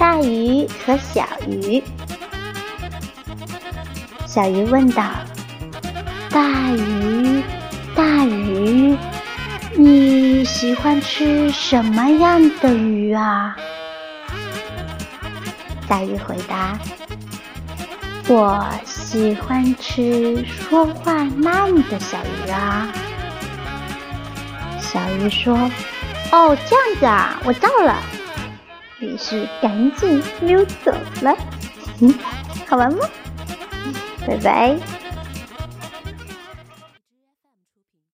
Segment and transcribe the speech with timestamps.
[0.00, 1.82] 大鱼和小鱼。
[4.26, 5.02] 小鱼问道
[6.32, 7.42] ：“大鱼，
[7.94, 8.96] 大鱼，
[9.76, 13.54] 你喜欢吃什么样的鱼啊？”
[15.86, 16.78] 大鱼回答
[18.26, 22.88] ：“我喜欢吃说话慢的小鱼啊。”
[24.80, 25.70] 小鱼说
[26.32, 28.02] ：“哦，这样子啊，我到了。”
[29.00, 31.34] 于是赶紧溜走了。
[32.00, 32.14] 嗯，
[32.68, 33.06] 好玩吗？
[34.26, 34.99] 拜拜。